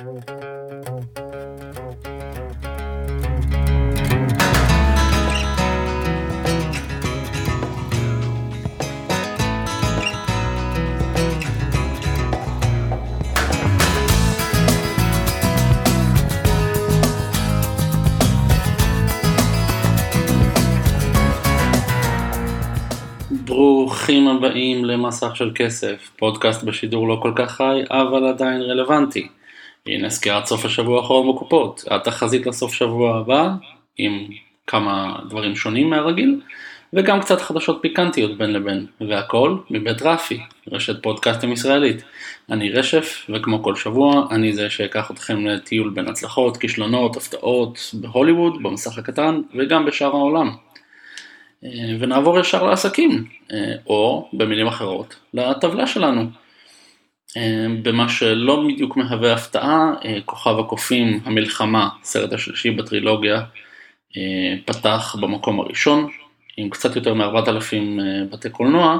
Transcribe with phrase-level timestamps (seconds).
[0.00, 0.28] ברוכים
[24.28, 29.39] הבאים למסך של כסף, פודקאסט בשידור לא כל כך חי, אבל עדיין רלוונטי.
[29.86, 33.48] הנה סקירת סוף השבוע האחרון בקופות, התחזית לסוף שבוע הבא,
[33.98, 34.26] עם
[34.66, 36.40] כמה דברים שונים מהרגיל,
[36.92, 40.40] וגם קצת חדשות פיקנטיות בין לבין, והכל מבית רפי,
[40.72, 42.04] רשת פודקאסטים ישראלית.
[42.50, 48.62] אני רשף, וכמו כל שבוע, אני זה שאקח אתכם לטיול בין הצלחות, כישלונות, הפתעות, בהוליווד,
[48.62, 50.50] במסך הקטן, וגם בשאר העולם.
[51.64, 56.22] אה, ונעבור ישר לעסקים, אה, או במילים אחרות, לטבלה שלנו.
[57.36, 59.92] אה, במה שלא בדיוק מהווה הפתעה,
[60.24, 63.42] כוכב הקופים, המלחמה, הסרט השלישי בטרילוגיה,
[64.64, 66.10] פתח במקום הראשון,
[66.56, 67.74] עם קצת יותר מ-4,000
[68.30, 68.98] בתי קולנוע,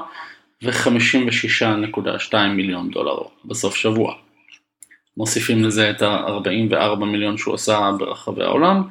[0.63, 4.15] ו-56.2 מיליון דולר בסוף שבוע.
[5.17, 8.83] מוסיפים לזה את ה-44 מיליון שהוא עשה ברחבי העולם,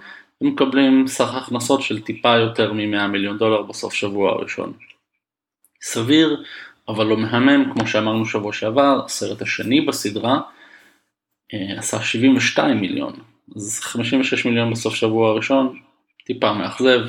[0.42, 4.74] ומקבלים סך הכנסות של טיפה יותר מ-100 מיליון דולר בסוף שבוע הראשון.
[5.82, 6.44] סביר,
[6.90, 10.40] אבל לא מהמם, כמו שאמרנו שבוע שעבר, הסרט השני בסדרה
[11.54, 13.14] אה, עשה 72 מיליון,
[13.56, 15.80] אז 56 מיליון בסוף שבוע הראשון,
[16.26, 17.00] טיפה מאכזב,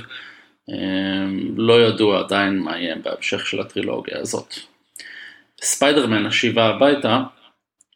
[0.70, 4.54] אה, לא ידוע עדיין מה יהיה בהמשך של הטרילוגיה הזאת.
[5.62, 7.22] ספיידרמן השיבה הביתה,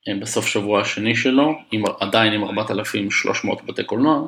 [0.09, 4.27] אה, בסוף שבוע השני שלו, עם, עדיין עם 4,300 בתי קולנוע,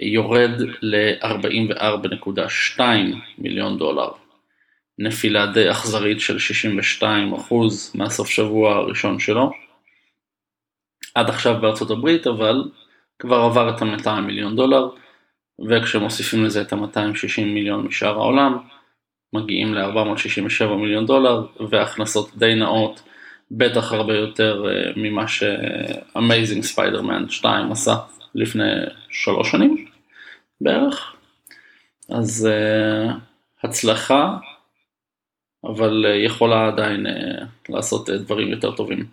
[0.00, 2.80] יורד ל-44.2
[3.38, 4.23] מיליון דולר.
[4.98, 6.36] נפילה די אכזרית של
[7.00, 7.04] 62%
[7.94, 9.50] מהסוף שבוע הראשון שלו.
[11.14, 12.64] עד עכשיו בארצות הברית, אבל
[13.18, 14.88] כבר עבר את ה-200 מיליון דולר,
[15.68, 18.58] וכשמוסיפים לזה את ה-260 מיליון משאר העולם,
[19.32, 23.02] מגיעים ל-467 מיליון דולר, והכנסות די נאות,
[23.50, 27.94] בטח הרבה יותר אה, ממה ש-Amazing Spider-Man 2 עשה
[28.34, 28.72] לפני
[29.10, 29.86] שלוש שנים
[30.60, 31.14] בערך.
[32.08, 33.12] אז uh,
[33.62, 34.36] הצלחה,
[35.66, 37.10] אבל uh, יכולה עדיין uh,
[37.68, 39.06] לעשות uh, דברים יותר טובים.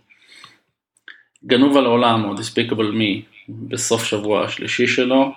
[1.45, 5.31] גנוב על העולם או Despicable Me בסוף שבוע השלישי שלו,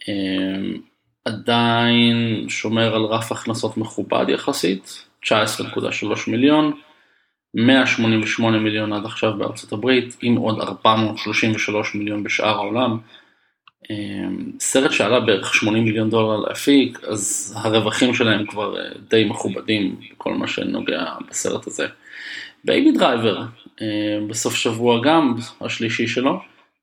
[0.00, 0.78] uh,
[1.24, 5.30] עדיין שומר על רף הכנסות מכובד יחסית, 19.3
[6.30, 6.72] מיליון,
[7.54, 12.98] 188 מיליון עד עכשיו בארצות הברית, עם עוד 433 מיליון בשאר העולם.
[13.90, 19.96] אמ, סרט שעלה בערך 80 מיליון דולר להפיק, אז הרווחים שלהם כבר אה, די מכובדים
[20.12, 21.86] בכל מה שנוגע בסרט הזה.
[22.64, 23.42] Baby Driver,
[23.82, 26.40] אה, בסוף שבוע גם, השלישי שלו,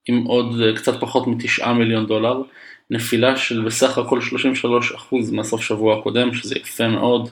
[0.07, 2.41] עם עוד אה, קצת פחות מתשעה מיליון דולר,
[2.89, 7.29] נפילה של בסך הכל 33% מהסוף שבוע הקודם, שזה יפה מאוד.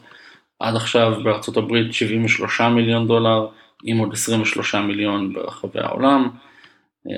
[0.60, 3.48] עד עכשיו בארצות הברית 73 מיליון דולר,
[3.84, 6.30] עם עוד 23 מיליון ברחבי העולם.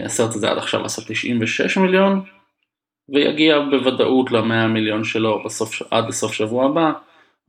[0.06, 2.22] הסרט הזה עד עכשיו עשה 96 מיליון,
[3.14, 6.92] ויגיע בוודאות ל-100 מיליון שלו בסוף, עד לסוף שבוע הבא,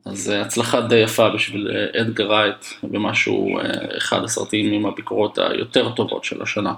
[0.07, 3.59] אז הצלחה די יפה בשביל אדגר רייט, במשהו,
[3.99, 6.75] אחד הסרטים עם הביקורות היותר טובות של השנה.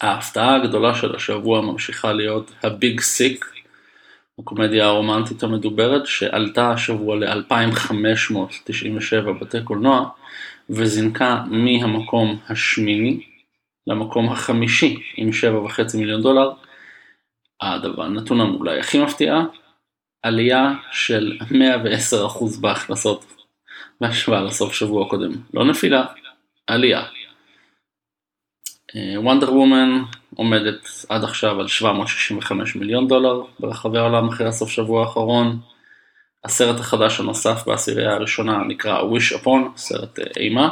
[0.00, 3.52] ההפתעה הגדולה של השבוע ממשיכה להיות הביג סיק,
[4.38, 10.08] הקומדיה הרומנטית המדוברת שעלתה השבוע ל-2597 בתי קולנוע
[10.70, 13.20] וזינקה מהמקום השמיני
[13.86, 16.50] למקום החמישי עם 7.5 מיליון דולר.
[17.62, 19.40] הדבר, הנתון אולי הכי מפתיע,
[20.22, 23.24] עלייה של 110% בהכנסות
[24.00, 25.30] בהשוואה לסוף שבוע קודם.
[25.54, 26.04] לא נפילה,
[26.66, 27.02] עלייה.
[29.16, 30.02] וונדר uh, וומן
[30.36, 35.60] עומדת עד עכשיו על 765 מיליון דולר ברחבי העולם אחרי הסוף שבוע האחרון.
[36.44, 40.68] הסרט החדש הנוסף בעשירייה הראשונה נקרא Wish Upon, סרט uh, אימה,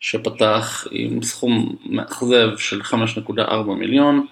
[0.00, 4.26] שפתח עם סכום מאכזב של 5.4 מיליון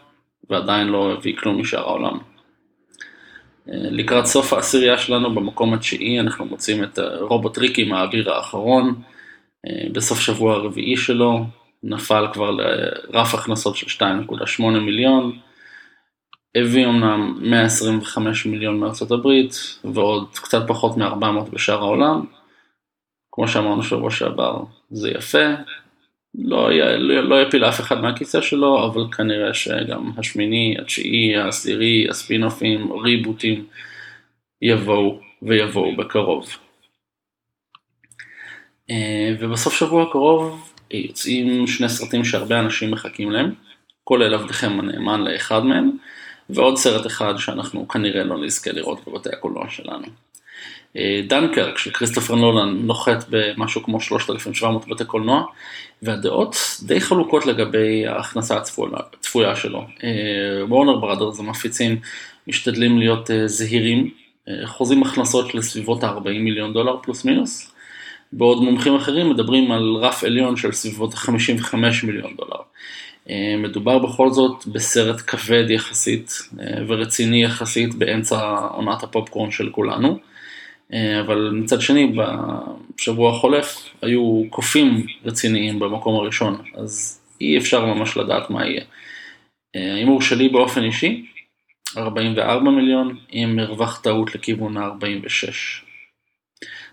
[0.50, 2.18] ועדיין לא הביא כלום משאר העולם.
[2.18, 9.02] Uh, לקראת סוף העשירייה שלנו במקום התשיעי אנחנו מוצאים את רובוט ריקי מהאביר האחרון
[9.92, 11.46] בסוף שבוע הרביעי שלו
[11.82, 15.38] נפל כבר לרף הכנסות של 2.8 מיליון,
[16.54, 22.24] הביא אמנם 125 מיליון מארצות הברית ועוד קצת פחות מ-400 בשאר העולם.
[23.32, 25.48] כמו שאמרנו שבוע שעבר, זה יפה,
[26.38, 32.92] לא, לא, לא יפיל אף אחד מהכיסא שלו, אבל כנראה שגם השמיני, התשיעי, העשירי, הספינופים,
[32.92, 33.66] ריבוטים,
[34.62, 36.46] יבואו ויבואו בקרוב.
[38.90, 43.52] אה, ובסוף שבוע הקרוב יוצאים שני סרטים שהרבה אנשים מחכים להם,
[44.04, 45.90] כולל עבדכם הנאמן לאחד מהם,
[46.50, 50.06] ועוד סרט אחד שאנחנו כנראה לא נזכה לראות בבתי הקולנוע שלנו.
[51.28, 55.44] דנקרק של כריסטופר נולן נוחת במשהו כמו 3,700 בתי קולנוע
[56.02, 59.84] והדעות די חלוקות לגבי ההכנסה הצפויה שלו.
[60.68, 61.96] וורנר בראדרס המפיצים
[62.48, 64.10] משתדלים להיות זהירים,
[64.64, 67.74] חוזים הכנסות לסביבות ה-40 מיליון דולר פלוס מינוס,
[68.32, 72.60] בעוד מומחים אחרים מדברים על רף עליון של סביבות ה-55 מיליון דולר.
[73.58, 76.32] מדובר בכל זאת בסרט כבד יחסית
[76.86, 80.18] ורציני יחסית באמצע עונת הפופקורן של כולנו.
[80.92, 82.12] אבל מצד שני
[82.96, 88.84] בשבוע החולף היו קופים רציניים במקום הראשון, אז אי אפשר ממש לדעת מה יהיה.
[89.74, 91.24] ההימור שלי באופן אישי,
[91.96, 95.52] 44 מיליון עם מרווח טעות לכיוון ה-46.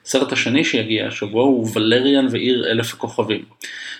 [0.05, 3.45] הסרט השני שיגיע השבוע הוא ולריאן ועיר אלף הכוכבים.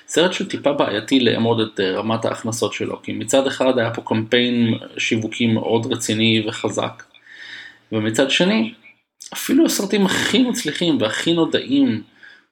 [0.08, 5.48] סרט שטיפה בעייתי לאמוד את רמת ההכנסות שלו, כי מצד אחד היה פה קמפיין שיווקי
[5.48, 7.04] מאוד רציני וחזק,
[7.92, 8.74] ומצד שני
[9.34, 12.04] אפילו הסרטים הכי מצליחים והכי נודעים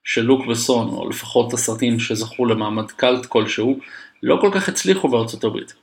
[0.04, 3.80] של לוק בסון, או לפחות הסרטים שזכו למעמד קלט כלשהו,
[4.24, 5.74] לא כל כך הצליחו בארצות הברית.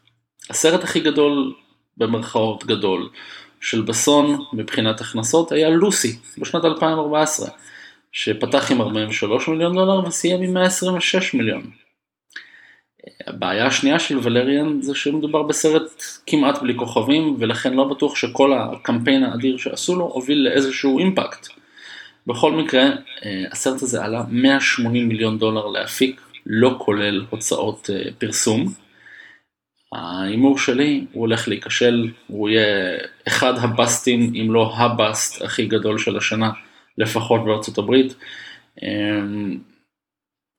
[0.50, 1.54] הסרט הכי גדול,
[1.96, 3.08] במרכאות גדול,
[3.60, 7.48] של בסון מבחינת הכנסות היה לוסי בשנת 2014,
[8.12, 11.70] שפתח עם 43 מיליון דולר וסיים עם 126 מיליון.
[13.26, 19.24] הבעיה השנייה של ולריאן זה שמדובר בסרט כמעט בלי כוכבים ולכן לא בטוח שכל הקמפיין
[19.24, 21.48] האדיר שעשו לו הוביל לאיזשהו אימפקט.
[22.26, 22.84] בכל מקרה,
[23.52, 28.72] הסרט הזה עלה 180 מיליון דולר להפיק, לא כולל הוצאות פרסום.
[29.92, 32.98] ההימור שלי, הוא הולך להיכשל, הוא יהיה
[33.28, 36.50] אחד הבאסטים, אם לא הבאסט הכי גדול של השנה,
[36.98, 38.14] לפחות בארצות הברית.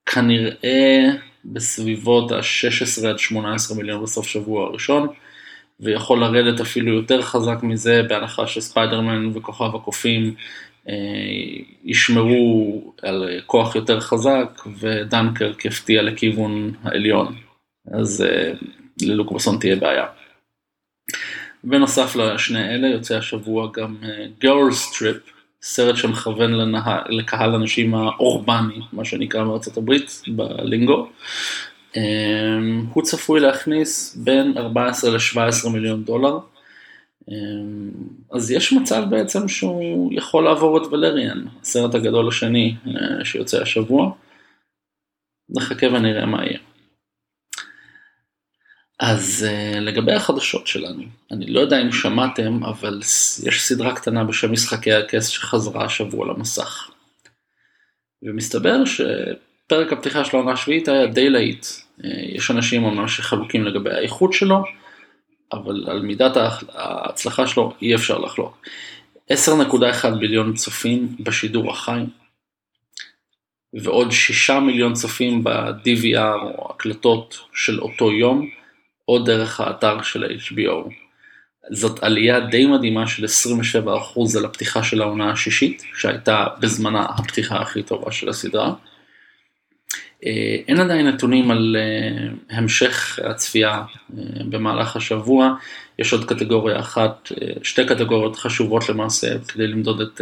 [0.05, 1.09] כנראה
[1.45, 5.07] בסביבות ה-16 עד 18 מיליון בסוף שבוע הראשון,
[5.79, 10.35] ויכול לרדת אפילו יותר חזק מזה בהנחה שספיידרמן וכוכב הקופים
[10.89, 10.93] אה,
[11.83, 17.35] ישמרו על כוח יותר חזק ודנקרק יפתיע לכיוון העליון,
[17.91, 18.51] אז אה,
[19.01, 20.05] ללוק בסון תהיה בעיה.
[21.63, 23.97] בנוסף לשני אלה יוצא השבוע גם
[24.39, 27.01] Girls uh, Trip, סרט שמכוון לנה...
[27.09, 31.09] לקהל הנשים האורבני, מה שנקרא מארצות הברית, ב lingo.
[31.95, 36.39] אמ, הוא צפוי להכניס בין 14 ל-17 מיליון דולר.
[37.29, 37.91] אמ,
[38.31, 44.11] אז יש מצב בעצם שהוא יכול לעבור את ולריאן, הסרט הגדול השני אה, שיוצא השבוע.
[45.49, 46.59] נחכה ונראה מה יהיה.
[48.99, 52.99] אז uh, לגבי החדשות שלנו, אני לא יודע אם שמעתם, אבל
[53.43, 56.89] יש סדרה קטנה בשם משחקי הכס שחזרה השבוע למסך.
[58.23, 61.65] ומסתבר שפרק הפתיחה של העונה השביעית היה די להיט.
[61.65, 64.63] Uh, יש אנשים ממש חלוקים לגבי האיכות שלו,
[65.53, 66.37] אבל על מידת
[66.73, 68.67] ההצלחה שלו אי אפשר לחלוק.
[69.33, 72.01] 10.1 ביליון צופים בשידור החי,
[73.73, 78.49] ועוד 6 מיליון צופים ב-DVR או הקלטות של אותו יום.
[79.07, 80.89] או דרך האתר של ה-HBO.
[81.71, 87.83] זאת עלייה די מדהימה של 27% על הפתיחה של העונה השישית, שהייתה בזמנה הפתיחה הכי
[87.83, 88.73] טובה של הסדרה.
[90.25, 95.53] אה, אין עדיין נתונים על אה, המשך הצפייה אה, במהלך השבוע,
[95.99, 97.31] יש עוד קטגוריה אחת,
[97.63, 100.21] שתי קטגוריות חשובות למעשה כדי למדוד את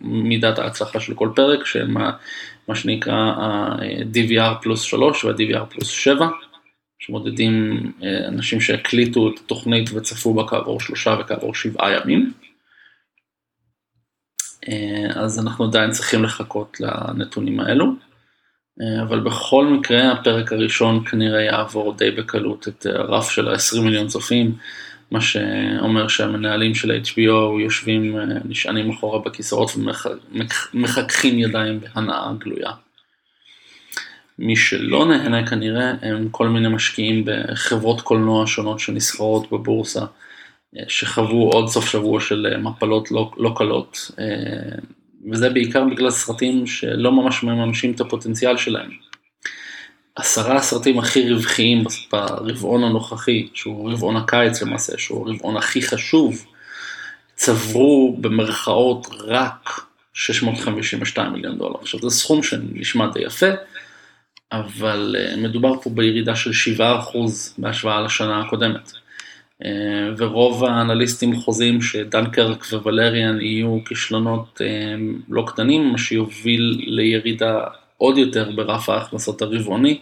[0.00, 1.94] מידת ההצלחה של כל פרק, שהן
[2.68, 6.28] מה שנקרא ה-DVR פלוס 3 וה-DVR פלוס 7.
[7.06, 12.32] שמודדים אה, אנשים שהקליטו את התוכנית וצפו בה כעבור שלושה וכעבור שבעה ימים.
[14.68, 17.86] אה, אז אנחנו עדיין צריכים לחכות לנתונים האלו.
[18.80, 24.06] אה, אבל בכל מקרה הפרק הראשון כנראה יעבור די בקלות את הרף של ה-20 מיליון
[24.08, 24.54] צופים,
[25.10, 29.70] מה שאומר שהמנהלים של HBO יושבים, נשענים אחורה בכיסאות
[30.74, 32.72] ומחככים ידיים בהנאה גלויה.
[34.42, 40.04] מי שלא נהנה כנראה הם כל מיני משקיעים בחברות קולנוע שונות שנסחרות בבורסה,
[40.76, 44.78] אה, שחוו עוד סוף שבוע של אה, מפלות לא, לא קלות, אה,
[45.32, 48.90] וזה בעיקר בגלל סרטים שלא ממש מממשים את הפוטנציאל שלהם.
[50.16, 56.46] עשרה הסרטים הכי רווחיים ברבעון הנוכחי, שהוא רבעון הקיץ למעשה, שהוא הרבעון הכי חשוב,
[57.34, 59.80] צברו במרכאות רק
[60.14, 61.76] 652 מיליון דולר.
[61.80, 63.46] עכשיו זה סכום שנשמע די יפה,
[64.52, 66.82] אבל אה, מדובר פה בירידה של 7%
[67.58, 68.92] בהשוואה לשנה הקודמת.
[69.64, 69.70] אה,
[70.16, 74.94] ורוב האנליסטים חוזים שדנקרק וולריאן יהיו כישלונות אה,
[75.28, 77.60] לא קטנים, מה שיוביל לירידה
[77.96, 80.00] עוד יותר ברף ההכנסות הרבעוני,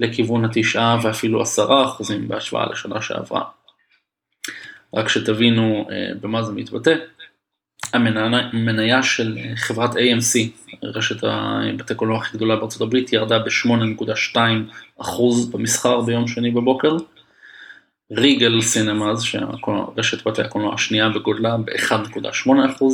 [0.00, 3.42] לכיוון התשעה ואפילו עשרה אחוזים בהשוואה לשנה שעברה.
[4.94, 5.88] רק שתבינו
[6.20, 6.94] במה זה מתבטא,
[7.92, 10.38] המניה של חברת AMC,
[10.82, 11.24] רשת
[11.78, 15.04] בתי קולנוע הכי גדולה בארצות הברית, ירדה ב-8.2%
[15.52, 16.96] במסחר ביום שני בבוקר.
[18.12, 22.84] ריגל סינמאז, שרשת בתי הקולנוע השנייה בגודלה ב-1.8%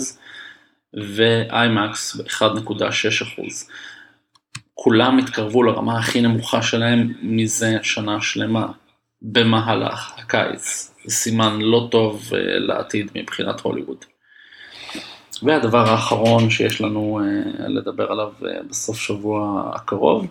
[0.95, 3.43] ואיימקס ב-1.6%.
[4.75, 8.67] כולם התקרבו לרמה הכי נמוכה שלהם מזה שנה שלמה
[9.23, 10.95] במהלך הקיץ.
[11.05, 14.05] זה סימן לא טוב אה, לעתיד מבחינת הוליווד.
[15.43, 20.26] והדבר האחרון שיש לנו אה, לדבר עליו אה, בסוף שבוע הקרוב,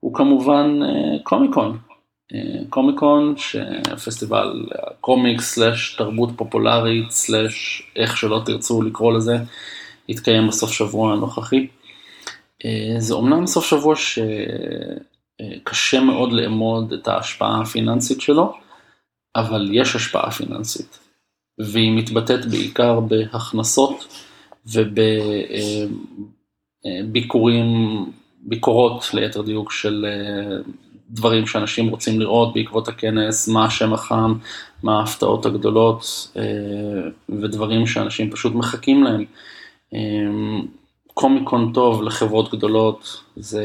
[0.00, 0.80] הוא כמובן
[1.22, 1.78] קומיקון.
[2.68, 4.66] קומיקון, שפסטיבל
[5.00, 9.36] קומיק סלאש תרבות פופולרית סלאש איך שלא תרצו לקרוא לזה,
[10.08, 11.66] יתקיים בסוף שבוע הנוכחי.
[12.98, 13.94] זה אומנם סוף שבוע
[15.56, 18.54] שקשה מאוד לאמוד את ההשפעה הפיננסית שלו,
[19.36, 20.98] אבל יש השפעה פיננסית,
[21.58, 24.06] והיא מתבטאת בעיקר בהכנסות
[26.84, 27.66] ובביקורים,
[28.42, 30.56] ביקורות ליתר דיוק של אה,
[31.10, 34.34] דברים שאנשים רוצים לראות בעקבות הכנס, מה השם החם,
[34.82, 36.42] מה ההפתעות הגדולות אה,
[37.28, 39.24] ודברים שאנשים פשוט מחכים להם.
[39.94, 39.98] אה,
[41.14, 43.64] קומיקון טוב לחברות גדולות זה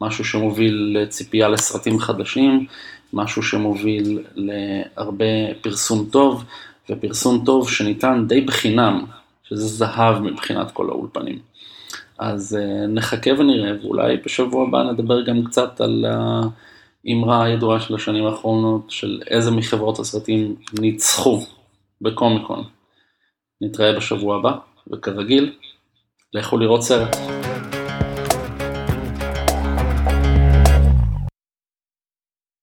[0.00, 2.66] משהו שמוביל לציפייה לסרטים חדשים,
[3.12, 6.44] משהו שמוביל להרבה פרסום טוב,
[6.90, 9.04] ופרסום טוב שניתן די בחינם,
[9.44, 11.38] שזה זהב מבחינת כל האולפנים.
[12.18, 16.04] אז uh, נחכה ונראה, ואולי בשבוע הבא נדבר גם קצת על
[17.06, 21.40] האמרה הידועה של השנים האחרונות, של איזה מחברות הסרטים ניצחו
[22.00, 22.64] בקומיקון.
[23.60, 24.52] נתראה בשבוע הבא,
[24.92, 25.52] וכרגיל,
[26.34, 27.43] לכו לראות סרט.